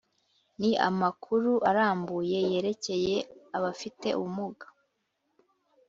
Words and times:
Ni 0.59 0.71
amakuru 0.87 1.51
arambuye 1.69 2.37
yerekeye 2.51 3.15
abafite 3.57 4.07
ubumuga 4.19 4.65